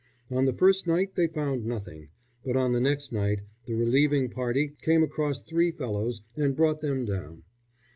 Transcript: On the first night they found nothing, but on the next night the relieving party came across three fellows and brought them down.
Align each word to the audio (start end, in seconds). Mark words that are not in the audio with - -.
On 0.31 0.45
the 0.45 0.53
first 0.53 0.87
night 0.87 1.13
they 1.13 1.27
found 1.27 1.63
nothing, 1.63 2.09
but 2.43 2.55
on 2.57 2.71
the 2.71 2.79
next 2.79 3.11
night 3.13 3.41
the 3.67 3.75
relieving 3.75 4.31
party 4.31 4.73
came 4.81 5.03
across 5.03 5.43
three 5.43 5.69
fellows 5.69 6.23
and 6.35 6.55
brought 6.55 6.81
them 6.81 7.05
down. 7.05 7.43